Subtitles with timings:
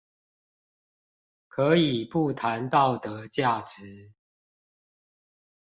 [1.47, 4.15] 可以不談道德價值